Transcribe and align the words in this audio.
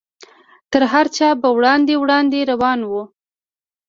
تر 0.71 0.83
هر 0.93 1.05
چا 1.17 1.29
به 1.41 1.49
وړاندې 1.57 1.93
وړاندې 2.03 2.47
روان 2.51 2.79
و. 2.89 2.91